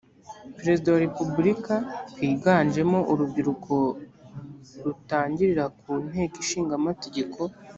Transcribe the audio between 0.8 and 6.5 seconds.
wa repubulika rwiganjemo urubyiruko rutangirira ku nteko